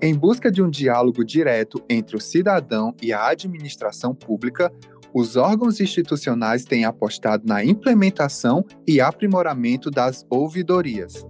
Em 0.00 0.14
busca 0.14 0.50
de 0.50 0.62
um 0.62 0.68
diálogo 0.68 1.24
direto 1.24 1.82
entre 1.88 2.16
o 2.16 2.20
cidadão 2.20 2.94
e 3.02 3.12
a 3.12 3.28
administração 3.28 4.14
pública, 4.14 4.70
os 5.14 5.36
órgãos 5.36 5.80
institucionais 5.80 6.64
têm 6.64 6.84
apostado 6.84 7.44
na 7.46 7.64
implementação 7.64 8.62
e 8.86 9.00
aprimoramento 9.00 9.90
das 9.90 10.26
ouvidorias. 10.28 11.26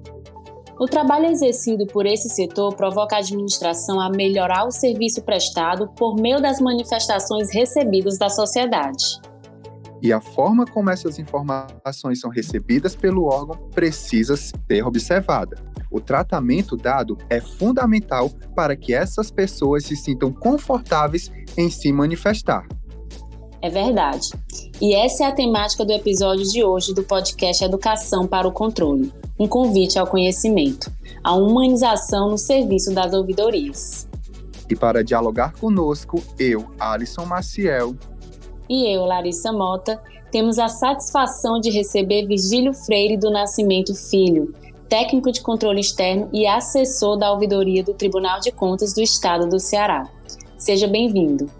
O 0.78 0.86
trabalho 0.86 1.26
exercido 1.26 1.86
por 1.86 2.04
esse 2.04 2.28
setor 2.28 2.74
provoca 2.74 3.16
a 3.16 3.20
administração 3.20 4.00
a 4.00 4.10
melhorar 4.10 4.66
o 4.66 4.70
serviço 4.72 5.22
prestado 5.22 5.88
por 5.96 6.20
meio 6.20 6.42
das 6.42 6.60
manifestações 6.60 7.54
recebidas 7.54 8.18
da 8.18 8.28
sociedade. 8.28 9.20
E 10.02 10.12
a 10.12 10.20
forma 10.20 10.66
como 10.66 10.90
essas 10.90 11.18
informações 11.18 12.20
são 12.20 12.28
recebidas 12.28 12.94
pelo 12.94 13.24
órgão 13.24 13.56
precisa 13.70 14.36
ser 14.36 14.84
observada. 14.84 15.56
O 15.96 16.00
tratamento 16.00 16.76
dado 16.76 17.16
é 17.30 17.40
fundamental 17.40 18.30
para 18.54 18.76
que 18.76 18.92
essas 18.92 19.30
pessoas 19.30 19.84
se 19.84 19.96
sintam 19.96 20.30
confortáveis 20.30 21.32
em 21.56 21.70
se 21.70 21.90
manifestar. 21.90 22.68
É 23.62 23.70
verdade. 23.70 24.28
E 24.78 24.94
essa 24.94 25.24
é 25.24 25.26
a 25.28 25.32
temática 25.32 25.86
do 25.86 25.92
episódio 25.92 26.44
de 26.44 26.62
hoje 26.62 26.92
do 26.92 27.02
podcast 27.02 27.64
Educação 27.64 28.26
para 28.26 28.46
o 28.46 28.52
Controle 28.52 29.10
um 29.38 29.46
convite 29.46 29.98
ao 29.98 30.06
conhecimento, 30.06 30.90
a 31.22 31.34
humanização 31.34 32.30
no 32.30 32.38
serviço 32.38 32.94
das 32.94 33.12
ouvidorias. 33.12 34.08
E 34.68 34.74
para 34.74 35.04
dialogar 35.04 35.52
conosco, 35.52 36.22
eu, 36.38 36.66
Alisson 36.78 37.26
Maciel. 37.26 37.94
E 38.68 38.94
eu, 38.94 39.04
Larissa 39.04 39.52
Mota, 39.52 40.02
temos 40.32 40.58
a 40.58 40.68
satisfação 40.68 41.60
de 41.60 41.70
receber 41.70 42.26
Virgílio 42.26 42.72
Freire 42.72 43.16
do 43.16 43.30
Nascimento 43.30 43.94
Filho, 43.94 44.52
técnico 44.88 45.32
de 45.32 45.40
controle 45.40 45.80
externo 45.80 46.28
e 46.32 46.46
assessor 46.46 47.18
da 47.18 47.30
ouvidoria 47.32 47.82
do 47.82 47.94
Tribunal 47.94 48.40
de 48.40 48.50
Contas 48.52 48.94
do 48.94 49.02
Estado 49.02 49.48
do 49.48 49.58
Ceará. 49.58 50.08
Seja 50.58 50.86
bem-vindo. 50.86 51.50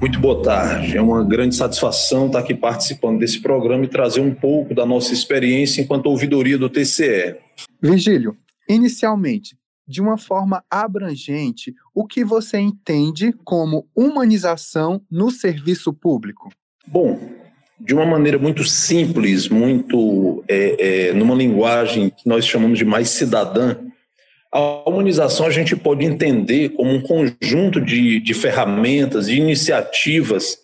Muito 0.00 0.20
boa 0.20 0.42
tarde. 0.42 0.98
É 0.98 1.00
uma 1.00 1.24
grande 1.24 1.56
satisfação 1.56 2.26
estar 2.26 2.40
aqui 2.40 2.54
participando 2.54 3.18
desse 3.18 3.40
programa 3.40 3.84
e 3.84 3.88
trazer 3.88 4.20
um 4.20 4.34
pouco 4.34 4.74
da 4.74 4.84
nossa 4.84 5.14
experiência 5.14 5.80
enquanto 5.80 6.06
ouvidoria 6.06 6.58
do 6.58 6.68
TCE. 6.68 7.36
Virgílio, 7.80 8.36
inicialmente, 8.68 9.56
de 9.86 10.00
uma 10.00 10.16
forma 10.16 10.64
abrangente, 10.70 11.74
o 11.94 12.06
que 12.06 12.24
você 12.24 12.58
entende 12.58 13.34
como 13.44 13.86
humanização 13.94 15.02
no 15.10 15.30
serviço 15.30 15.92
público? 15.92 16.50
Bom, 16.86 17.18
de 17.78 17.94
uma 17.94 18.06
maneira 18.06 18.38
muito 18.38 18.64
simples, 18.64 19.48
muito 19.48 20.44
é, 20.48 21.08
é, 21.08 21.12
numa 21.12 21.34
linguagem 21.34 22.10
que 22.10 22.28
nós 22.28 22.46
chamamos 22.46 22.78
de 22.78 22.84
mais 22.84 23.10
cidadã, 23.10 23.76
a 24.50 24.88
humanização 24.88 25.46
a 25.46 25.50
gente 25.50 25.74
pode 25.74 26.04
entender 26.04 26.70
como 26.70 26.90
um 26.90 27.02
conjunto 27.02 27.80
de, 27.80 28.20
de 28.20 28.34
ferramentas, 28.34 29.26
de 29.26 29.36
iniciativas 29.36 30.58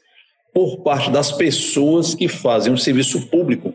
por 0.55 0.83
parte 0.83 1.11
das 1.11 1.33
pessoas 1.33 2.15
que 2.15 2.29
fazem 2.29 2.73
o 2.73 2.79
serviço 2.79 3.29
público 3.29 3.75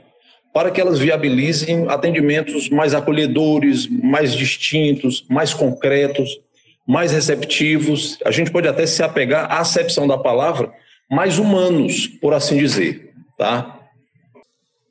para 0.55 0.71
que 0.71 0.79
elas 0.79 0.99
viabilizem 0.99 1.85
atendimentos 1.89 2.69
mais 2.69 2.93
acolhedores, 2.93 3.89
mais 3.89 4.33
distintos, 4.33 5.25
mais 5.29 5.53
concretos, 5.53 6.39
mais 6.87 7.11
receptivos. 7.11 8.17
A 8.23 8.31
gente 8.31 8.49
pode 8.51 8.65
até 8.65 8.85
se 8.85 9.03
apegar 9.03 9.51
à 9.51 9.59
acepção 9.59 10.07
da 10.07 10.17
palavra, 10.17 10.73
mais 11.11 11.39
humanos, 11.39 12.07
por 12.07 12.33
assim 12.33 12.55
dizer, 12.57 13.13
tá? 13.37 13.81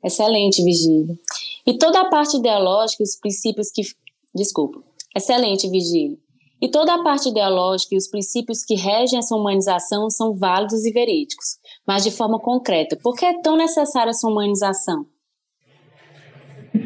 Excelente, 0.03 0.63
Vigílio. 0.63 1.17
E 1.65 1.75
toda 1.79 1.99
a 1.99 2.09
parte 2.11 2.37
ideológica, 2.37 3.01
os 3.01 3.15
princípios 3.15 3.71
que, 3.71 3.81
desculpa, 4.35 4.83
Excelente, 5.17 5.67
Vigílio. 5.67 6.19
E 6.61 6.69
toda 6.69 6.93
a 6.93 7.03
parte 7.03 7.29
ideológica 7.29 7.95
e 7.95 7.97
os 7.97 8.07
princípios 8.07 8.63
que 8.63 8.75
regem 8.75 9.17
essa 9.17 9.35
humanização 9.35 10.11
são 10.11 10.35
válidos 10.35 10.85
e 10.85 10.91
verídicos, 10.91 11.57
mas 11.87 12.03
de 12.03 12.11
forma 12.11 12.39
concreta. 12.39 12.95
Por 13.01 13.15
que 13.15 13.25
é 13.25 13.41
tão 13.41 13.57
necessária 13.57 14.11
essa 14.11 14.27
humanização? 14.27 15.07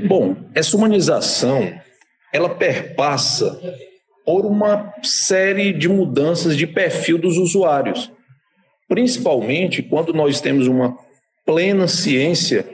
Bom, 0.07 0.35
essa 0.53 0.77
humanização, 0.77 1.73
ela 2.33 2.49
perpassa 2.49 3.59
por 4.25 4.45
uma 4.45 4.93
série 5.01 5.73
de 5.73 5.89
mudanças 5.89 6.55
de 6.55 6.67
perfil 6.67 7.17
dos 7.17 7.37
usuários. 7.37 8.11
Principalmente 8.87 9.81
quando 9.81 10.13
nós 10.13 10.39
temos 10.39 10.67
uma 10.67 10.95
plena 11.45 11.87
ciência 11.87 12.65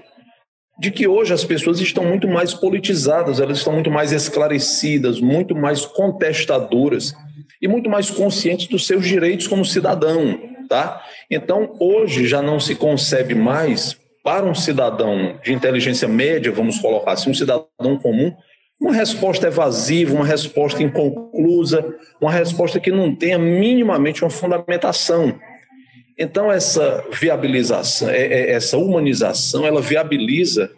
de 0.77 0.91
que 0.91 1.07
hoje 1.07 1.33
as 1.33 1.45
pessoas 1.45 1.79
estão 1.79 2.03
muito 2.03 2.27
mais 2.27 2.53
politizadas, 2.53 3.39
elas 3.39 3.59
estão 3.59 3.71
muito 3.71 3.89
mais 3.89 4.11
esclarecidas, 4.11 5.21
muito 5.21 5.55
mais 5.55 5.85
contestadoras 5.85 7.13
e 7.61 7.67
muito 7.67 7.89
mais 7.89 8.11
conscientes 8.11 8.67
dos 8.67 8.85
seus 8.85 9.07
direitos 9.07 9.47
como 9.47 9.63
cidadão, 9.63 10.37
tá? 10.67 11.01
Então, 11.31 11.73
hoje 11.79 12.27
já 12.27 12.41
não 12.41 12.59
se 12.59 12.75
concebe 12.75 13.33
mais 13.33 13.97
para 14.25 14.43
um 14.43 14.55
cidadão 14.55 15.39
de 15.43 15.53
inteligência 15.53 16.07
média, 16.07 16.51
vamos 16.51 16.79
colocar 16.79 17.11
assim, 17.11 17.29
um 17.29 17.33
cidadão 17.35 17.99
comum, 18.01 18.33
uma 18.81 18.91
resposta 18.91 19.45
evasiva, 19.45 20.15
uma 20.15 20.25
resposta 20.25 20.81
inconclusa, 20.81 21.95
uma 22.19 22.31
resposta 22.31 22.79
que 22.79 22.89
não 22.89 23.15
tenha 23.15 23.37
minimamente 23.37 24.23
uma 24.23 24.31
fundamentação. 24.31 25.39
Então, 26.17 26.51
essa 26.51 27.05
viabilização, 27.11 28.09
é, 28.09 28.17
é, 28.17 28.51
essa 28.53 28.79
humanização, 28.79 29.63
ela 29.63 29.79
viabiliza 29.79 30.71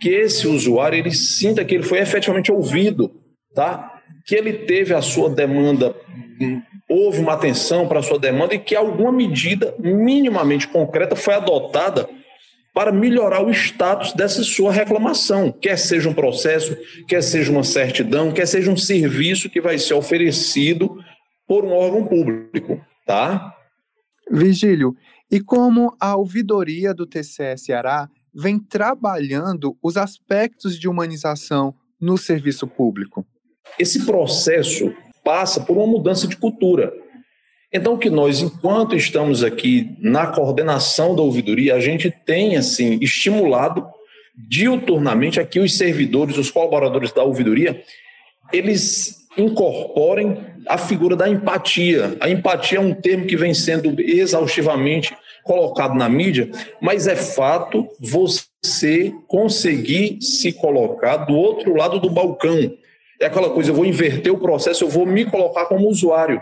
que 0.00 0.08
esse 0.08 0.48
usuário 0.48 0.98
ele 0.98 1.12
sinta 1.12 1.62
que 1.62 1.74
ele 1.74 1.84
foi 1.84 1.98
efetivamente 1.98 2.50
ouvido, 2.50 3.12
tá? 3.54 4.00
que 4.24 4.34
ele 4.34 4.54
teve 4.64 4.94
a 4.94 5.02
sua 5.02 5.28
demanda, 5.28 5.94
houve 6.88 7.20
uma 7.20 7.34
atenção 7.34 7.86
para 7.86 7.98
a 7.98 8.02
sua 8.02 8.18
demanda 8.18 8.54
e 8.54 8.58
que 8.58 8.74
alguma 8.74 9.12
medida 9.12 9.74
minimamente 9.78 10.66
concreta 10.66 11.14
foi 11.14 11.34
adotada 11.34 12.08
para 12.74 12.90
melhorar 12.90 13.40
o 13.40 13.50
status 13.52 14.12
dessa 14.12 14.42
sua 14.42 14.72
reclamação, 14.72 15.52
quer 15.52 15.78
seja 15.78 16.08
um 16.08 16.14
processo, 16.14 16.76
quer 17.06 17.22
seja 17.22 17.52
uma 17.52 17.62
certidão, 17.62 18.32
quer 18.32 18.46
seja 18.46 18.70
um 18.70 18.76
serviço 18.76 19.48
que 19.48 19.60
vai 19.60 19.78
ser 19.78 19.94
oferecido 19.94 20.98
por 21.46 21.64
um 21.64 21.70
órgão 21.70 22.04
público, 22.04 22.84
tá? 23.06 23.54
Vigílio, 24.28 24.96
e 25.30 25.40
como 25.40 25.96
a 26.00 26.16
ouvidoria 26.16 26.92
do 26.92 27.06
TCE 27.06 27.56
Ceará 27.56 28.08
vem 28.34 28.58
trabalhando 28.58 29.76
os 29.80 29.96
aspectos 29.96 30.76
de 30.78 30.88
humanização 30.88 31.74
no 32.00 32.18
serviço 32.18 32.66
público? 32.66 33.24
Esse 33.78 34.04
processo 34.04 34.92
passa 35.22 35.60
por 35.60 35.76
uma 35.76 35.86
mudança 35.86 36.26
de 36.26 36.36
cultura. 36.36 36.92
Então, 37.76 37.96
que 37.96 38.08
nós, 38.08 38.40
enquanto 38.40 38.94
estamos 38.94 39.42
aqui 39.42 39.96
na 39.98 40.28
coordenação 40.28 41.16
da 41.16 41.22
ouvidoria, 41.22 41.74
a 41.74 41.80
gente 41.80 42.08
tem, 42.08 42.56
assim, 42.56 43.00
estimulado 43.02 43.84
diuturnamente 44.48 45.40
aqui 45.40 45.58
os 45.58 45.76
servidores, 45.76 46.38
os 46.38 46.52
colaboradores 46.52 47.10
da 47.10 47.24
ouvidoria, 47.24 47.82
eles 48.52 49.26
incorporem 49.36 50.36
a 50.68 50.78
figura 50.78 51.16
da 51.16 51.28
empatia. 51.28 52.16
A 52.20 52.28
empatia 52.28 52.78
é 52.78 52.80
um 52.80 52.94
termo 52.94 53.26
que 53.26 53.36
vem 53.36 53.52
sendo 53.52 54.00
exaustivamente 54.00 55.12
colocado 55.42 55.96
na 55.96 56.08
mídia, 56.08 56.48
mas 56.80 57.08
é 57.08 57.16
fato 57.16 57.88
você 57.98 59.12
conseguir 59.26 60.18
se 60.22 60.52
colocar 60.52 61.16
do 61.16 61.34
outro 61.34 61.74
lado 61.74 61.98
do 61.98 62.08
balcão. 62.08 62.72
É 63.20 63.26
aquela 63.26 63.50
coisa, 63.50 63.70
eu 63.70 63.74
vou 63.74 63.84
inverter 63.84 64.32
o 64.32 64.38
processo, 64.38 64.84
eu 64.84 64.88
vou 64.88 65.04
me 65.04 65.24
colocar 65.24 65.66
como 65.66 65.88
usuário. 65.88 66.40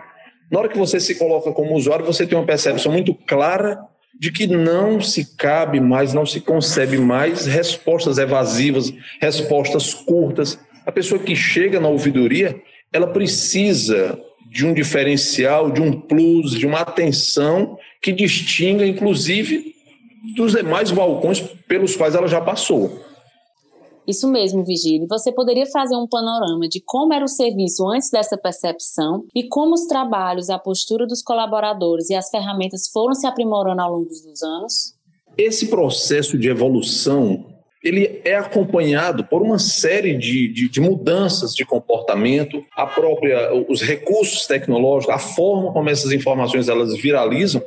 Na 0.53 0.59
hora 0.59 0.69
que 0.69 0.77
você 0.77 1.01
se 1.01 1.15
coloca 1.15 1.51
como 1.51 1.75
usuário, 1.75 2.05
você 2.05 2.27
tem 2.27 2.37
uma 2.37 2.45
percepção 2.45 2.93
muito 2.93 3.15
clara 3.15 3.79
de 4.21 4.31
que 4.31 4.47
não 4.47 5.01
se 5.01 5.35
cabe 5.35 5.81
mais, 5.81 6.13
não 6.13 6.27
se 6.27 6.43
concebe 6.43 6.99
mais 6.99 7.47
respostas 7.47 8.19
evasivas, 8.19 8.93
respostas 9.19 9.95
curtas. 9.95 10.59
A 10.85 10.93
pessoa 10.93 11.19
que 11.19 11.35
chega 11.35 11.81
na 11.81 11.89
ouvidoria, 11.89 12.61
ela 12.93 13.07
precisa 13.07 14.21
de 14.51 14.67
um 14.67 14.75
diferencial, 14.75 15.71
de 15.71 15.81
um 15.81 15.91
plus, 15.91 16.51
de 16.51 16.67
uma 16.67 16.81
atenção 16.81 17.79
que 18.03 18.13
distinga, 18.13 18.87
inclusive, 18.87 19.75
dos 20.37 20.53
demais 20.53 20.91
balcões 20.91 21.41
pelos 21.67 21.97
quais 21.97 22.15
ela 22.15 22.29
já 22.29 22.43
passou. 22.43 23.03
Isso 24.07 24.29
mesmo, 24.29 24.65
Vigílio. 24.65 25.07
Você 25.09 25.31
poderia 25.31 25.67
fazer 25.67 25.97
um 25.97 26.09
panorama 26.09 26.69
de 26.69 26.81
como 26.85 27.13
era 27.13 27.25
o 27.25 27.29
serviço 27.29 27.89
antes 27.89 28.11
dessa 28.11 28.37
percepção 28.37 29.25
e 29.35 29.47
como 29.49 29.75
os 29.75 29.87
trabalhos, 29.87 30.51
a 30.51 30.59
postura 30.59 31.07
dos 31.07 31.23
colaboradores 31.23 32.11
e 32.11 32.15
as 32.15 32.29
ferramentas 32.29 32.89
foram 32.93 33.15
se 33.15 33.27
aprimorando 33.27 33.81
ao 33.81 33.93
longo 33.93 34.09
dos 34.09 34.43
anos? 34.43 34.95
Esse 35.39 35.69
processo 35.69 36.37
de 36.37 36.49
evolução 36.49 37.47
ele 37.83 38.21
é 38.25 38.37
acompanhado 38.37 39.25
por 39.25 39.43
uma 39.43 39.59
série 39.59 40.17
de, 40.17 40.49
de, 40.49 40.69
de, 40.69 40.81
mudanças 40.81 41.53
de 41.53 41.65
comportamento, 41.65 42.65
a 42.77 42.87
própria, 42.87 43.53
os 43.69 43.83
recursos 43.83 44.47
tecnológicos, 44.47 45.13
a 45.13 45.19
forma 45.19 45.73
como 45.73 45.91
essas 45.91 46.13
informações 46.13 46.69
elas 46.69 46.97
viralizam, 46.97 47.61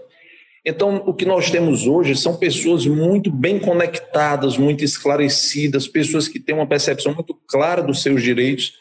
Então, 0.65 1.03
o 1.05 1.13
que 1.13 1.25
nós 1.25 1.51
temos 1.51 1.85
hoje 1.85 2.15
são 2.15 2.35
pessoas 2.35 2.87
muito 2.87 3.31
bem 3.31 3.59
conectadas, 3.59 4.57
muito 4.57 4.83
esclarecidas, 4.83 5.87
pessoas 5.87 6.27
que 6.27 6.39
têm 6.39 6.55
uma 6.55 6.65
percepção 6.65 7.13
muito 7.13 7.35
clara 7.47 7.83
dos 7.83 8.01
seus 8.01 8.23
direitos. 8.23 8.73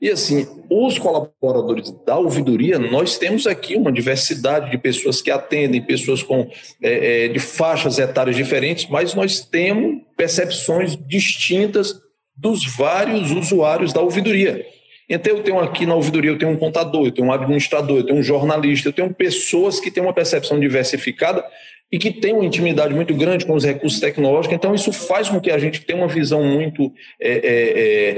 E 0.00 0.10
assim, 0.10 0.46
os 0.68 0.98
colaboradores 0.98 1.92
da 2.04 2.16
ouvidoria, 2.16 2.78
nós 2.78 3.18
temos 3.18 3.46
aqui 3.46 3.76
uma 3.76 3.92
diversidade 3.92 4.70
de 4.70 4.78
pessoas 4.78 5.22
que 5.22 5.30
atendem, 5.30 5.80
pessoas 5.80 6.22
com 6.22 6.50
é, 6.82 7.26
é, 7.26 7.28
de 7.28 7.38
faixas 7.38 7.98
etárias 7.98 8.36
diferentes, 8.36 8.88
mas 8.88 9.14
nós 9.14 9.40
temos 9.40 10.02
percepções 10.16 10.96
distintas 10.96 11.94
dos 12.36 12.64
vários 12.64 13.30
usuários 13.30 13.92
da 13.92 14.00
ouvidoria. 14.00 14.64
Então, 15.08 15.36
eu 15.36 15.42
tenho 15.42 15.58
aqui 15.58 15.86
na 15.86 15.94
ouvidoria, 15.94 16.30
eu 16.30 16.38
tenho 16.38 16.52
um 16.52 16.56
contador, 16.56 17.06
eu 17.06 17.12
tenho 17.12 17.28
um 17.28 17.32
administrador, 17.32 17.98
eu 17.98 18.04
tenho 18.04 18.18
um 18.18 18.22
jornalista, 18.22 18.88
eu 18.88 18.92
tenho 18.92 19.12
pessoas 19.14 19.80
que 19.80 19.90
têm 19.90 20.02
uma 20.02 20.12
percepção 20.12 20.60
diversificada 20.60 21.42
e 21.90 21.98
que 21.98 22.10
têm 22.10 22.34
uma 22.34 22.44
intimidade 22.44 22.94
muito 22.94 23.14
grande 23.14 23.46
com 23.46 23.54
os 23.54 23.64
recursos 23.64 23.98
tecnológicos. 23.98 24.54
Então, 24.54 24.74
isso 24.74 24.92
faz 24.92 25.30
com 25.30 25.40
que 25.40 25.50
a 25.50 25.58
gente 25.58 25.80
tenha 25.80 25.98
uma 25.98 26.08
visão 26.08 26.44
muito, 26.44 26.92
é, 27.18 27.30
é, 27.30 27.38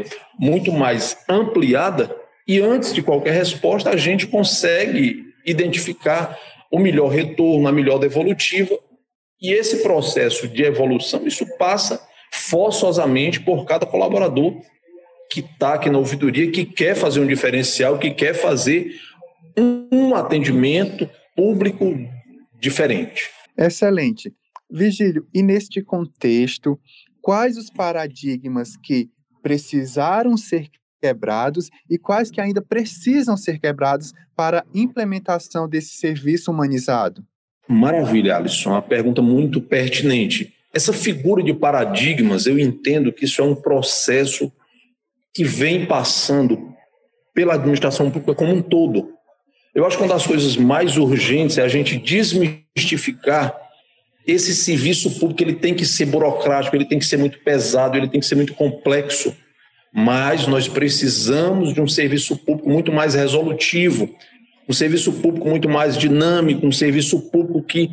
é, 0.00 0.04
muito 0.38 0.72
mais 0.72 1.16
ampliada 1.28 2.14
e, 2.46 2.60
antes 2.60 2.92
de 2.92 3.02
qualquer 3.02 3.34
resposta, 3.34 3.90
a 3.90 3.96
gente 3.96 4.26
consegue 4.26 5.26
identificar 5.46 6.37
o 6.72 6.81
melhor 6.81 7.08
retorno, 7.08 7.69
a 7.69 7.72
melhor 7.72 7.98
devolutiva. 7.98 8.76
E 9.40 9.52
esse 9.52 9.82
processo 9.84 10.48
de 10.48 10.64
evolução, 10.64 11.25
isso 11.25 11.46
passa 11.56 12.00
forçosamente 12.32 13.40
por 13.40 13.64
cada 13.64 13.87
colaborador 13.87 14.60
que 15.30 15.40
está 15.40 15.74
aqui 15.74 15.88
na 15.88 15.98
ouvidoria, 15.98 16.50
que 16.50 16.64
quer 16.64 16.96
fazer 16.96 17.20
um 17.20 17.26
diferencial, 17.26 17.98
que 17.98 18.10
quer 18.10 18.34
fazer 18.34 18.92
um 19.56 20.14
atendimento 20.14 21.08
público 21.36 21.96
diferente. 22.58 23.30
Excelente. 23.56 24.34
Vigílio, 24.70 25.26
e 25.32 25.42
neste 25.42 25.82
contexto, 25.82 26.78
quais 27.22 27.56
os 27.56 27.70
paradigmas 27.70 28.76
que 28.76 29.08
precisaram 29.42 30.36
ser 30.36 30.68
quebrados 31.00 31.70
e 31.88 31.96
quais 31.96 32.30
que 32.30 32.40
ainda 32.40 32.60
precisam 32.60 33.36
ser 33.36 33.58
quebrados 33.58 34.12
para 34.36 34.60
a 34.60 34.64
implementação 34.74 35.68
desse 35.68 35.94
serviço 35.94 36.50
humanizado? 36.50 37.24
Maravilha, 37.66 38.36
Alisson. 38.36 38.70
Uma 38.70 38.82
pergunta 38.82 39.22
muito 39.22 39.60
pertinente. 39.60 40.52
Essa 40.72 40.92
figura 40.92 41.42
de 41.42 41.54
paradigmas, 41.54 42.46
eu 42.46 42.58
entendo 42.58 43.12
que 43.12 43.24
isso 43.24 43.40
é 43.40 43.44
um 43.44 43.54
processo 43.54 44.52
que 45.34 45.44
vem 45.44 45.86
passando 45.86 46.74
pela 47.34 47.54
administração 47.54 48.10
pública 48.10 48.34
como 48.34 48.52
um 48.52 48.62
todo. 48.62 49.08
Eu 49.74 49.86
acho 49.86 49.96
que 49.96 50.02
uma 50.02 50.12
das 50.12 50.26
coisas 50.26 50.56
mais 50.56 50.96
urgentes 50.96 51.58
é 51.58 51.62
a 51.62 51.68
gente 51.68 51.96
desmistificar 51.96 53.56
esse 54.26 54.54
serviço 54.54 55.18
público, 55.18 55.42
ele 55.42 55.54
tem 55.54 55.74
que 55.74 55.84
ser 55.84 56.06
burocrático, 56.06 56.76
ele 56.76 56.84
tem 56.84 56.98
que 56.98 57.06
ser 57.06 57.16
muito 57.16 57.38
pesado, 57.40 57.96
ele 57.96 58.08
tem 58.08 58.20
que 58.20 58.26
ser 58.26 58.34
muito 58.34 58.54
complexo. 58.54 59.34
Mas 59.92 60.46
nós 60.46 60.68
precisamos 60.68 61.74
de 61.74 61.80
um 61.80 61.88
serviço 61.88 62.36
público 62.36 62.68
muito 62.68 62.92
mais 62.92 63.14
resolutivo, 63.14 64.08
um 64.68 64.72
serviço 64.72 65.12
público 65.14 65.48
muito 65.48 65.68
mais 65.68 65.96
dinâmico, 65.96 66.66
um 66.66 66.72
serviço 66.72 67.30
público 67.30 67.62
que 67.62 67.90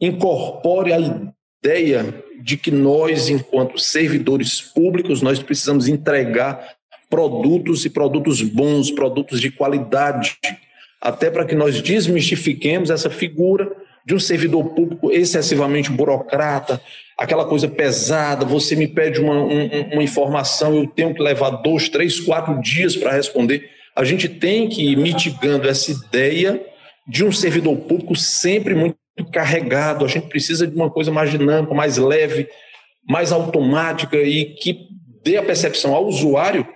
incorpore 0.00 0.92
a 0.92 1.32
ideia 1.62 2.22
de 2.42 2.56
que 2.56 2.70
nós, 2.70 3.28
enquanto 3.28 3.78
servidores 3.78 4.60
públicos, 4.60 5.22
nós 5.22 5.42
precisamos 5.42 5.88
entregar 5.88 6.76
produtos 7.08 7.84
e 7.84 7.90
produtos 7.90 8.42
bons, 8.42 8.90
produtos 8.90 9.40
de 9.40 9.50
qualidade, 9.50 10.36
até 11.00 11.30
para 11.30 11.44
que 11.44 11.54
nós 11.54 11.80
desmistifiquemos 11.80 12.90
essa 12.90 13.10
figura 13.10 13.70
de 14.04 14.14
um 14.14 14.20
servidor 14.20 14.64
público 14.74 15.10
excessivamente 15.10 15.90
burocrata, 15.90 16.80
aquela 17.18 17.44
coisa 17.44 17.66
pesada, 17.66 18.44
você 18.44 18.76
me 18.76 18.86
pede 18.86 19.20
uma, 19.20 19.34
um, 19.34 19.92
uma 19.92 20.02
informação, 20.02 20.76
eu 20.76 20.86
tenho 20.86 21.12
que 21.12 21.22
levar 21.22 21.50
dois, 21.50 21.88
três, 21.88 22.20
quatro 22.20 22.60
dias 22.60 22.94
para 22.94 23.12
responder. 23.12 23.68
A 23.94 24.04
gente 24.04 24.28
tem 24.28 24.68
que 24.68 24.92
ir 24.92 24.96
mitigando 24.96 25.68
essa 25.68 25.90
ideia 25.90 26.64
de 27.08 27.24
um 27.24 27.32
servidor 27.32 27.76
público 27.78 28.14
sempre 28.14 28.74
muito 28.74 28.96
carregado, 29.32 30.04
a 30.04 30.08
gente 30.08 30.28
precisa 30.28 30.66
de 30.66 30.74
uma 30.74 30.90
coisa 30.90 31.10
mais 31.10 31.30
dinâmica, 31.30 31.74
mais 31.74 31.96
leve, 31.96 32.48
mais 33.08 33.32
automática 33.32 34.16
e 34.16 34.54
que 34.56 34.88
dê 35.22 35.36
a 35.36 35.42
percepção 35.42 35.94
ao 35.94 36.06
usuário 36.06 36.66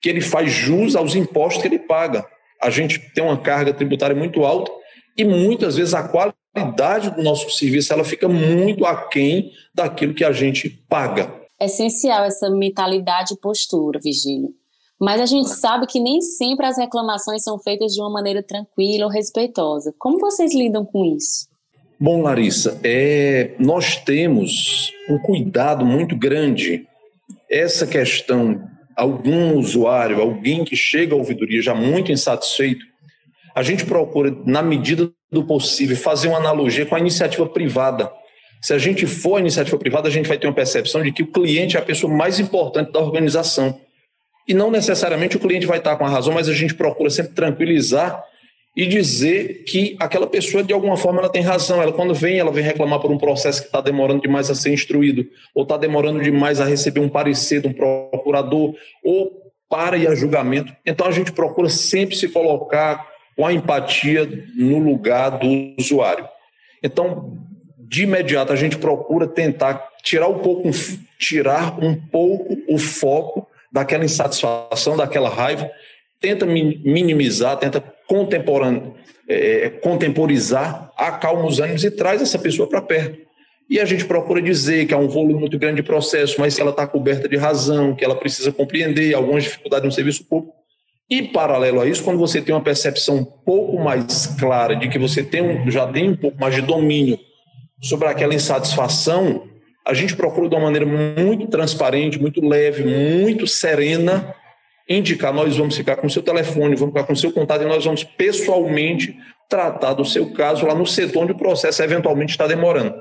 que 0.00 0.08
ele 0.08 0.20
faz 0.20 0.50
jus 0.52 0.94
aos 0.96 1.14
impostos 1.14 1.62
que 1.62 1.68
ele 1.68 1.78
paga. 1.78 2.26
A 2.62 2.70
gente 2.70 2.98
tem 3.12 3.22
uma 3.22 3.36
carga 3.36 3.74
tributária 3.74 4.16
muito 4.16 4.44
alta 4.44 4.72
e 5.16 5.24
muitas 5.24 5.76
vezes 5.76 5.94
a 5.94 6.08
qualidade 6.08 7.10
do 7.10 7.22
nosso 7.22 7.50
serviço 7.50 7.92
ela 7.92 8.04
fica 8.04 8.28
muito 8.28 8.84
aquém 8.86 9.52
daquilo 9.74 10.14
que 10.14 10.24
a 10.24 10.32
gente 10.32 10.68
paga. 10.88 11.32
É 11.58 11.66
essencial 11.66 12.24
essa 12.24 12.50
mentalidade 12.50 13.34
e 13.34 13.40
postura, 13.40 13.98
Vigílio. 14.02 14.50
Mas 14.98 15.20
a 15.20 15.26
gente 15.26 15.48
sabe 15.50 15.86
que 15.86 16.00
nem 16.00 16.20
sempre 16.22 16.66
as 16.66 16.78
reclamações 16.78 17.42
são 17.42 17.58
feitas 17.58 17.92
de 17.92 18.00
uma 18.00 18.10
maneira 18.10 18.42
tranquila 18.42 19.06
ou 19.06 19.10
respeitosa. 19.10 19.94
Como 19.98 20.18
vocês 20.18 20.54
lidam 20.54 20.84
com 20.84 21.04
isso? 21.04 21.48
Bom, 21.98 22.20
Larissa, 22.20 22.78
é, 22.84 23.52
nós 23.58 23.96
temos 23.96 24.92
um 25.08 25.18
cuidado 25.18 25.82
muito 25.82 26.14
grande. 26.14 26.86
Essa 27.50 27.86
questão, 27.86 28.60
algum 28.94 29.56
usuário, 29.56 30.20
alguém 30.20 30.62
que 30.62 30.76
chega 30.76 31.14
à 31.14 31.16
ouvidoria 31.16 31.62
já 31.62 31.74
muito 31.74 32.12
insatisfeito, 32.12 32.84
a 33.54 33.62
gente 33.62 33.86
procura, 33.86 34.36
na 34.44 34.62
medida 34.62 35.10
do 35.32 35.44
possível, 35.44 35.96
fazer 35.96 36.28
uma 36.28 36.36
analogia 36.36 36.84
com 36.84 36.94
a 36.94 37.00
iniciativa 37.00 37.46
privada. 37.46 38.12
Se 38.60 38.74
a 38.74 38.78
gente 38.78 39.06
for 39.06 39.36
a 39.36 39.40
iniciativa 39.40 39.78
privada, 39.78 40.06
a 40.06 40.12
gente 40.12 40.28
vai 40.28 40.36
ter 40.36 40.46
uma 40.46 40.52
percepção 40.52 41.02
de 41.02 41.10
que 41.10 41.22
o 41.22 41.32
cliente 41.32 41.78
é 41.78 41.80
a 41.80 41.84
pessoa 41.84 42.12
mais 42.14 42.38
importante 42.38 42.92
da 42.92 43.00
organização. 43.00 43.80
E 44.46 44.52
não 44.52 44.70
necessariamente 44.70 45.38
o 45.38 45.40
cliente 45.40 45.66
vai 45.66 45.78
estar 45.78 45.96
com 45.96 46.04
a 46.04 46.10
razão, 46.10 46.34
mas 46.34 46.46
a 46.46 46.52
gente 46.52 46.74
procura 46.74 47.08
sempre 47.08 47.32
tranquilizar 47.32 48.22
e 48.76 48.86
dizer 48.86 49.64
que 49.64 49.96
aquela 49.98 50.26
pessoa, 50.26 50.62
de 50.62 50.74
alguma 50.74 50.98
forma, 50.98 51.20
ela 51.20 51.30
tem 51.30 51.40
razão. 51.40 51.80
Ela, 51.80 51.92
quando 51.92 52.12
vem, 52.12 52.38
ela 52.38 52.52
vem 52.52 52.62
reclamar 52.62 53.00
por 53.00 53.10
um 53.10 53.16
processo 53.16 53.62
que 53.62 53.68
está 53.68 53.80
demorando 53.80 54.20
demais 54.20 54.50
a 54.50 54.54
ser 54.54 54.70
instruído, 54.70 55.26
ou 55.54 55.62
está 55.62 55.78
demorando 55.78 56.22
demais 56.22 56.60
a 56.60 56.66
receber 56.66 57.00
um 57.00 57.08
parecer 57.08 57.62
de 57.62 57.68
um 57.68 57.72
procurador, 57.72 58.74
ou 59.02 59.32
para 59.66 59.96
ir 59.96 60.06
a 60.06 60.14
julgamento. 60.14 60.76
Então, 60.84 61.06
a 61.06 61.10
gente 61.10 61.32
procura 61.32 61.70
sempre 61.70 62.14
se 62.14 62.28
colocar 62.28 63.06
com 63.34 63.46
a 63.46 63.52
empatia 63.52 64.28
no 64.54 64.78
lugar 64.78 65.30
do 65.30 65.74
usuário. 65.78 66.28
Então, 66.82 67.38
de 67.78 68.02
imediato, 68.02 68.52
a 68.52 68.56
gente 68.56 68.76
procura 68.76 69.26
tentar 69.26 69.88
tirar 70.02 70.28
um 70.28 70.38
pouco, 70.40 70.70
tirar 71.18 71.82
um 71.82 71.94
pouco 71.94 72.58
o 72.68 72.78
foco 72.78 73.48
daquela 73.72 74.04
insatisfação, 74.04 74.96
daquela 74.96 75.30
raiva, 75.30 75.70
tenta 76.20 76.46
minimizar, 76.46 77.56
tenta 77.58 77.82
é, 79.28 79.70
contemporizar, 79.82 80.92
acalma 80.96 81.46
os 81.46 81.60
ânimos 81.60 81.84
e 81.84 81.90
traz 81.90 82.22
essa 82.22 82.38
pessoa 82.38 82.68
para 82.68 82.80
perto. 82.80 83.26
E 83.68 83.80
a 83.80 83.84
gente 83.84 84.04
procura 84.04 84.40
dizer 84.40 84.86
que 84.86 84.94
há 84.94 84.98
um 84.98 85.08
volume 85.08 85.40
muito 85.40 85.58
grande 85.58 85.76
de 85.76 85.82
processo, 85.82 86.40
mas 86.40 86.54
que 86.54 86.60
ela 86.60 86.70
está 86.70 86.86
coberta 86.86 87.28
de 87.28 87.36
razão, 87.36 87.96
que 87.96 88.04
ela 88.04 88.14
precisa 88.14 88.52
compreender 88.52 89.12
algumas 89.14 89.42
dificuldades 89.42 89.84
no 89.84 89.92
serviço 89.92 90.24
público. 90.24 90.54
E, 91.10 91.22
paralelo 91.22 91.80
a 91.80 91.86
isso, 91.86 92.02
quando 92.02 92.18
você 92.18 92.40
tem 92.40 92.54
uma 92.54 92.60
percepção 92.60 93.16
um 93.16 93.24
pouco 93.24 93.78
mais 93.78 94.26
clara 94.38 94.74
de 94.74 94.88
que 94.88 94.98
você 94.98 95.22
tem 95.22 95.42
um, 95.42 95.70
já 95.70 95.86
tem 95.86 96.10
um 96.10 96.16
pouco 96.16 96.38
mais 96.38 96.54
de 96.54 96.62
domínio 96.62 97.18
sobre 97.80 98.08
aquela 98.08 98.34
insatisfação, 98.34 99.44
a 99.86 99.94
gente 99.94 100.16
procura 100.16 100.48
de 100.48 100.54
uma 100.54 100.64
maneira 100.64 100.86
muito 100.86 101.46
transparente, 101.46 102.20
muito 102.20 102.44
leve, 102.44 102.84
muito 102.84 103.46
serena, 103.46 104.34
indicar, 104.88 105.32
nós 105.32 105.56
vamos 105.56 105.76
ficar 105.76 105.96
com 105.96 106.06
o 106.06 106.10
seu 106.10 106.22
telefone, 106.22 106.76
vamos 106.76 106.94
ficar 106.94 107.04
com 107.04 107.12
o 107.12 107.16
seu 107.16 107.32
contato 107.32 107.62
e 107.62 107.66
nós 107.66 107.84
vamos 107.84 108.04
pessoalmente 108.04 109.16
tratar 109.48 109.94
do 109.94 110.04
seu 110.04 110.32
caso 110.32 110.66
lá 110.66 110.74
no 110.74 110.86
setor 110.86 111.24
onde 111.24 111.32
o 111.32 111.36
processo 111.36 111.82
eventualmente 111.82 112.32
está 112.32 112.46
demorando. 112.46 112.94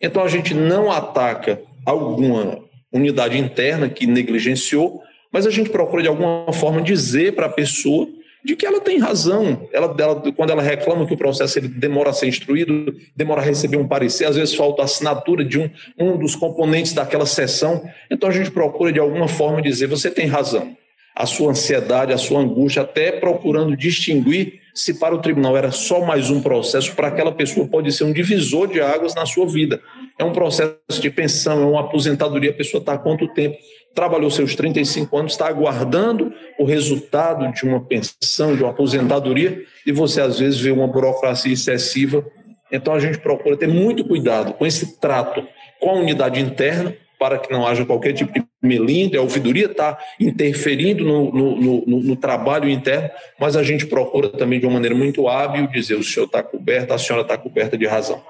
Então 0.00 0.22
a 0.22 0.28
gente 0.28 0.54
não 0.54 0.90
ataca 0.90 1.60
alguma 1.84 2.58
unidade 2.92 3.38
interna 3.38 3.88
que 3.88 4.06
negligenciou, 4.06 5.00
mas 5.32 5.46
a 5.46 5.50
gente 5.50 5.70
procura 5.70 6.02
de 6.02 6.08
alguma 6.08 6.52
forma 6.52 6.80
dizer 6.80 7.34
para 7.34 7.46
a 7.46 7.50
pessoa 7.50 8.08
de 8.44 8.56
que 8.56 8.64
ela 8.64 8.80
tem 8.80 8.98
razão. 8.98 9.68
Ela, 9.72 9.94
ela, 9.98 10.32
quando 10.32 10.50
ela 10.50 10.62
reclama 10.62 11.06
que 11.06 11.12
o 11.12 11.18
processo 11.18 11.58
ele 11.58 11.68
demora 11.68 12.10
a 12.10 12.12
ser 12.12 12.28
instruído, 12.28 12.94
demora 13.14 13.40
a 13.40 13.44
receber 13.44 13.76
um 13.76 13.86
parecer, 13.86 14.24
às 14.24 14.36
vezes 14.36 14.54
falta 14.54 14.82
a 14.82 14.84
assinatura 14.84 15.44
de 15.44 15.58
um, 15.58 15.70
um 15.98 16.16
dos 16.16 16.34
componentes 16.34 16.92
daquela 16.92 17.26
sessão. 17.26 17.82
Então 18.10 18.28
a 18.28 18.32
gente 18.32 18.50
procura 18.50 18.92
de 18.92 19.00
alguma 19.00 19.28
forma 19.28 19.60
dizer: 19.60 19.86
você 19.86 20.10
tem 20.10 20.26
razão 20.26 20.76
a 21.18 21.26
sua 21.26 21.50
ansiedade, 21.50 22.12
a 22.12 22.16
sua 22.16 22.38
angústia, 22.38 22.82
até 22.82 23.10
procurando 23.10 23.76
distinguir 23.76 24.60
se 24.72 24.94
para 24.94 25.12
o 25.12 25.20
tribunal 25.20 25.56
era 25.56 25.72
só 25.72 26.00
mais 26.00 26.30
um 26.30 26.40
processo, 26.40 26.94
para 26.94 27.08
aquela 27.08 27.32
pessoa 27.32 27.66
pode 27.66 27.90
ser 27.90 28.04
um 28.04 28.12
divisor 28.12 28.68
de 28.68 28.80
águas 28.80 29.16
na 29.16 29.26
sua 29.26 29.44
vida. 29.44 29.80
É 30.16 30.22
um 30.22 30.32
processo 30.32 31.00
de 31.00 31.10
pensão, 31.10 31.60
é 31.60 31.66
uma 31.66 31.80
aposentadoria, 31.80 32.50
a 32.50 32.54
pessoa 32.54 32.78
está 32.78 32.92
há 32.92 32.98
quanto 32.98 33.26
tempo? 33.34 33.56
Trabalhou 33.92 34.30
seus 34.30 34.54
35 34.54 35.18
anos, 35.18 35.32
está 35.32 35.48
aguardando 35.48 36.32
o 36.56 36.64
resultado 36.64 37.52
de 37.52 37.64
uma 37.64 37.80
pensão, 37.80 38.54
de 38.54 38.62
uma 38.62 38.70
aposentadoria, 38.70 39.60
e 39.84 39.90
você 39.90 40.20
às 40.20 40.38
vezes 40.38 40.60
vê 40.60 40.70
uma 40.70 40.86
burocracia 40.86 41.52
excessiva 41.52 42.24
Então 42.70 42.94
a 42.94 43.00
gente 43.00 43.18
procura 43.18 43.56
ter 43.56 43.66
muito 43.66 44.04
cuidado 44.04 44.52
com 44.52 44.64
esse 44.64 45.00
trato 45.00 45.44
com 45.80 45.90
a 45.90 45.94
unidade 45.94 46.40
interna, 46.40 46.94
para 47.18 47.38
que 47.38 47.52
não 47.52 47.66
haja 47.66 47.84
qualquer 47.84 48.12
tipo 48.12 48.32
de 48.32 48.44
melindre, 48.62 49.18
a 49.18 49.22
ouvidoria 49.22 49.66
está 49.66 49.98
interferindo 50.20 51.04
no, 51.04 51.32
no, 51.32 51.56
no, 51.86 52.00
no, 52.00 52.16
trabalho 52.16 52.68
interno, 52.68 53.10
mas 53.38 53.56
a 53.56 53.62
gente 53.62 53.86
procura 53.86 54.28
também 54.28 54.60
de 54.60 54.66
uma 54.66 54.74
maneira 54.74 54.94
muito 54.94 55.28
hábil 55.28 55.66
dizer 55.68 55.94
o 55.94 56.02
senhor 56.02 56.26
está 56.26 56.42
coberto, 56.42 56.92
a 56.92 56.98
senhora 56.98 57.22
está 57.22 57.36
coberta 57.36 57.76
de 57.76 57.86
razão. 57.86 58.22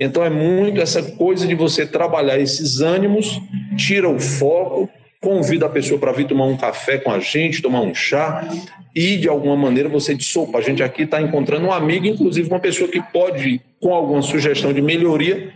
Então 0.00 0.24
é 0.24 0.30
muito 0.30 0.80
essa 0.80 1.02
coisa 1.02 1.46
de 1.46 1.54
você 1.54 1.86
trabalhar 1.86 2.38
esses 2.38 2.80
ânimos, 2.80 3.40
tira 3.76 4.08
o 4.08 4.18
foco, 4.18 4.88
convida 5.20 5.66
a 5.66 5.68
pessoa 5.68 6.00
para 6.00 6.12
vir 6.12 6.26
tomar 6.26 6.46
um 6.46 6.56
café 6.56 6.98
com 6.98 7.10
a 7.10 7.20
gente, 7.20 7.62
tomar 7.62 7.80
um 7.80 7.94
chá, 7.94 8.48
e 8.94 9.16
de 9.16 9.28
alguma 9.28 9.56
maneira 9.56 9.88
você 9.88 10.14
diz, 10.14 10.34
opa, 10.36 10.58
a 10.58 10.60
gente 10.60 10.82
aqui 10.82 11.02
está 11.02 11.22
encontrando 11.22 11.66
um 11.66 11.72
amigo, 11.72 12.06
inclusive 12.06 12.48
uma 12.48 12.58
pessoa 12.58 12.90
que 12.90 13.00
pode, 13.12 13.60
com 13.80 13.94
alguma 13.94 14.20
sugestão 14.20 14.72
de 14.72 14.82
melhoria, 14.82 15.52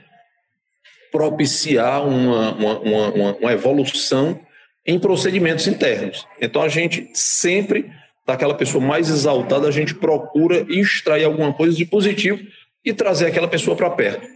propiciar 1.11 2.07
uma, 2.07 2.53
uma, 2.55 2.79
uma, 2.81 3.37
uma 3.37 3.53
evolução 3.53 4.39
em 4.87 4.99
procedimentos 4.99 5.67
internos. 5.67 6.27
Então, 6.41 6.63
a 6.63 6.69
gente 6.69 7.11
sempre, 7.13 7.91
daquela 8.25 8.55
pessoa 8.55 8.85
mais 8.85 9.09
exaltada, 9.09 9.67
a 9.67 9.73
gente 9.73 9.95
procura 9.95 10.65
extrair 10.69 11.25
alguma 11.25 11.53
coisa 11.53 11.77
de 11.77 11.85
positivo 11.85 12.41
e 12.85 12.93
trazer 12.93 13.27
aquela 13.27 13.49
pessoa 13.49 13.77
para 13.77 13.91
perto. 13.91 14.27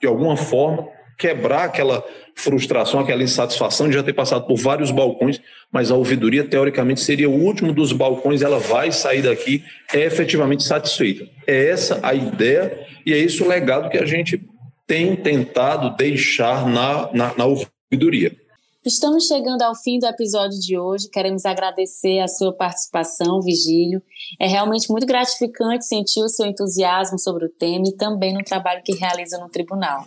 De 0.00 0.06
alguma 0.06 0.36
forma, 0.36 0.88
quebrar 1.18 1.64
aquela 1.64 2.02
frustração, 2.34 3.00
aquela 3.00 3.22
insatisfação 3.22 3.88
de 3.88 3.94
já 3.94 4.02
ter 4.02 4.12
passado 4.12 4.46
por 4.46 4.56
vários 4.56 4.92
balcões, 4.92 5.40
mas 5.70 5.90
a 5.90 5.96
ouvidoria, 5.96 6.44
teoricamente, 6.44 7.00
seria 7.00 7.28
o 7.28 7.34
último 7.34 7.72
dos 7.72 7.92
balcões, 7.92 8.40
ela 8.40 8.58
vai 8.58 8.92
sair 8.92 9.22
daqui 9.22 9.64
efetivamente 9.92 10.62
satisfeita. 10.62 11.26
É 11.46 11.68
essa 11.68 11.98
a 12.02 12.14
ideia 12.14 12.86
e 13.04 13.12
é 13.12 13.18
isso 13.18 13.44
o 13.44 13.48
legado 13.48 13.90
que 13.90 13.98
a 13.98 14.06
gente 14.06 14.40
tem 14.88 15.14
tentado 15.14 15.94
deixar 15.94 16.66
na, 16.66 17.12
na, 17.12 17.36
na 17.36 17.44
ouvidoria. 17.44 18.34
Estamos 18.84 19.26
chegando 19.26 19.60
ao 19.60 19.74
fim 19.74 19.98
do 19.98 20.06
episódio 20.06 20.58
de 20.58 20.78
hoje. 20.78 21.10
Queremos 21.10 21.44
agradecer 21.44 22.20
a 22.20 22.26
sua 22.26 22.54
participação, 22.54 23.42
Vigílio. 23.42 24.00
É 24.40 24.46
realmente 24.46 24.90
muito 24.90 25.06
gratificante 25.06 25.84
sentir 25.84 26.22
o 26.22 26.28
seu 26.28 26.46
entusiasmo 26.46 27.18
sobre 27.18 27.44
o 27.44 27.50
tema 27.50 27.84
e 27.86 27.96
também 27.96 28.32
no 28.32 28.42
trabalho 28.42 28.80
que 28.82 28.96
realiza 28.96 29.36
no 29.36 29.50
tribunal. 29.50 30.06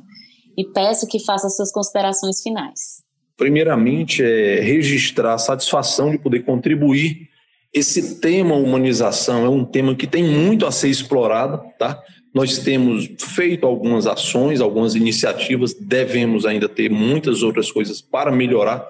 E 0.57 0.65
peço 0.65 1.07
que 1.07 1.23
faça 1.23 1.47
suas 1.50 1.71
considerações 1.71 2.41
finais. 2.41 3.03
Primeiramente, 3.38 4.23
é 4.23 4.61
registrar 4.61 5.35
a 5.35 5.38
satisfação 5.38 6.09
de 6.09 6.17
poder 6.17 6.43
contribuir. 6.43 7.29
Esse 7.71 8.19
tema 8.19 8.55
humanização 8.55 9.45
é 9.45 9.50
um 9.50 9.63
tema 9.63 9.95
que 9.95 10.07
tem 10.07 10.23
muito 10.23 10.65
a 10.65 10.71
ser 10.71 10.89
explorado, 10.89 11.61
tá? 11.77 12.01
Nós 12.33 12.59
temos 12.59 13.09
feito 13.19 13.65
algumas 13.65 14.07
ações, 14.07 14.61
algumas 14.61 14.95
iniciativas, 14.95 15.73
devemos 15.73 16.45
ainda 16.45 16.69
ter 16.69 16.89
muitas 16.89 17.43
outras 17.43 17.69
coisas 17.69 18.01
para 18.01 18.31
melhorar, 18.31 18.88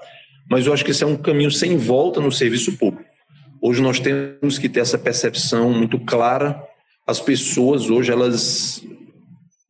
mas 0.49 0.67
eu 0.67 0.73
acho 0.73 0.85
que 0.85 0.91
esse 0.91 1.03
é 1.03 1.07
um 1.07 1.17
caminho 1.17 1.49
sem 1.49 1.75
volta 1.75 2.21
no 2.21 2.31
serviço 2.31 2.77
público. 2.77 3.09
Hoje 3.59 3.81
nós 3.81 3.99
temos 3.99 4.59
que 4.59 4.69
ter 4.69 4.81
essa 4.81 4.97
percepção 4.97 5.71
muito 5.71 5.99
clara. 5.99 6.61
As 7.05 7.19
pessoas 7.19 7.89
hoje 7.89 8.11
elas 8.11 8.83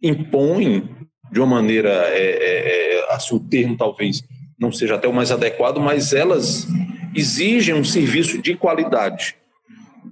impõem 0.01 0.89
de 1.31 1.39
uma 1.39 1.47
maneira, 1.47 1.89
é, 1.89 2.19
é, 2.19 2.97
é, 2.97 3.13
assim, 3.13 3.35
o 3.35 3.39
termo 3.39 3.77
talvez 3.77 4.21
não 4.59 4.71
seja 4.71 4.95
até 4.95 5.07
o 5.07 5.13
mais 5.13 5.31
adequado, 5.31 5.77
mas 5.79 6.13
elas 6.13 6.67
exigem 7.15 7.73
um 7.73 7.83
serviço 7.83 8.41
de 8.41 8.55
qualidade 8.55 9.35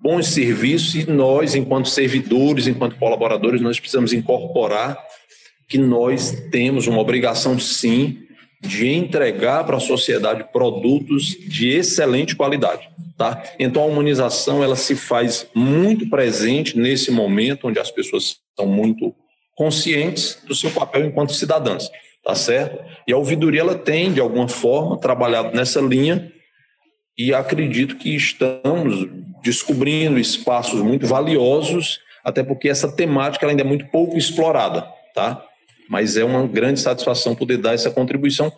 bons 0.01 0.27
serviços 0.27 0.95
e 0.95 1.09
nós, 1.09 1.55
enquanto 1.55 1.89
servidores, 1.89 2.67
enquanto 2.67 2.97
colaboradores, 2.97 3.61
nós 3.61 3.79
precisamos 3.79 4.13
incorporar 4.13 4.97
que 5.67 5.77
nós 5.77 6.31
temos 6.51 6.87
uma 6.87 6.99
obrigação, 6.99 7.59
sim, 7.59 8.17
de 8.61 8.87
entregar 8.87 9.63
para 9.63 9.77
a 9.77 9.81
sociedade 9.81 10.45
produtos 10.51 11.27
de 11.27 11.69
excelente 11.69 12.35
qualidade, 12.35 12.89
tá? 13.17 13.41
Então 13.57 13.83
a 13.83 13.85
humanização 13.85 14.63
ela 14.63 14.75
se 14.75 14.95
faz 14.95 15.47
muito 15.55 16.09
presente 16.09 16.77
nesse 16.77 17.09
momento 17.09 17.67
onde 17.67 17.79
as 17.79 17.89
pessoas 17.89 18.39
estão 18.49 18.65
muito 18.65 19.15
conscientes 19.55 20.41
do 20.45 20.53
seu 20.53 20.71
papel 20.71 21.05
enquanto 21.05 21.33
cidadãs, 21.33 21.89
tá 22.23 22.35
certo? 22.35 22.83
E 23.07 23.13
a 23.13 23.17
ouvidoria 23.17 23.61
ela 23.61 23.75
tem 23.75 24.11
de 24.11 24.19
alguma 24.19 24.47
forma 24.49 24.99
trabalhado 24.99 25.55
nessa 25.55 25.79
linha 25.79 26.31
e 27.17 27.33
acredito 27.33 27.95
que 27.95 28.13
estamos 28.15 29.09
descobrindo 29.41 30.19
espaços 30.19 30.81
muito 30.81 31.07
valiosos, 31.07 31.99
até 32.23 32.43
porque 32.43 32.69
essa 32.69 32.91
temática 32.91 33.47
ainda 33.47 33.61
é 33.61 33.65
muito 33.65 33.85
pouco 33.87 34.17
explorada, 34.17 34.87
tá? 35.13 35.43
Mas 35.89 36.17
é 36.17 36.23
uma 36.23 36.45
grande 36.47 36.79
satisfação 36.79 37.35
poder 37.35 37.57
dar 37.57 37.73
essa 37.73 37.89
contribuição 37.89 38.51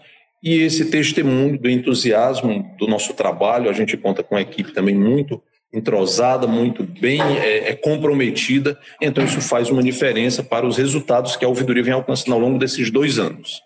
e 0.44 0.56
esse 0.62 0.90
testemunho 0.90 1.58
do 1.58 1.70
entusiasmo 1.70 2.76
do 2.78 2.88
nosso 2.88 3.14
trabalho. 3.14 3.70
A 3.70 3.74
gente 3.74 3.96
conta 3.96 4.24
com 4.24 4.36
uma 4.36 4.42
equipe 4.42 4.74
também 4.74 4.96
muito 4.96 5.42
entrosada, 5.74 6.48
muito 6.48 6.84
bem 6.84 7.22
é, 7.22 7.70
é 7.70 7.74
comprometida, 7.74 8.78
então 9.02 9.24
isso 9.24 9.40
faz 9.40 9.70
uma 9.70 9.82
diferença 9.82 10.44
para 10.44 10.68
os 10.68 10.78
resultados 10.78 11.38
que 11.38 11.46
a 11.46 11.48
ouvidoria 11.48 11.84
vem 11.84 11.94
alcançando 11.94 12.34
ao 12.34 12.40
longo 12.40 12.60
desses 12.60 12.92
dois 12.92 13.18
anos. 13.18 13.62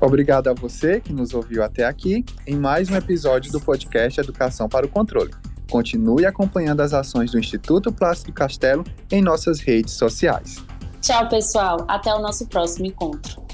Obrigado 0.00 0.48
a 0.48 0.54
você 0.54 1.00
que 1.00 1.12
nos 1.12 1.34
ouviu 1.34 1.62
até 1.62 1.84
aqui 1.84 2.24
em 2.46 2.56
mais 2.56 2.88
um 2.88 2.96
episódio 2.96 3.50
do 3.50 3.60
podcast 3.60 4.20
Educação 4.20 4.68
para 4.68 4.86
o 4.86 4.88
Controle. 4.88 5.32
Continue 5.70 6.24
acompanhando 6.24 6.80
as 6.80 6.94
ações 6.94 7.32
do 7.32 7.38
Instituto 7.38 7.92
Plácido 7.92 8.32
Castelo 8.32 8.84
em 9.10 9.20
nossas 9.20 9.60
redes 9.60 9.94
sociais. 9.94 10.64
Tchau, 11.00 11.28
pessoal. 11.28 11.84
Até 11.88 12.14
o 12.14 12.20
nosso 12.20 12.46
próximo 12.46 12.86
encontro. 12.86 13.47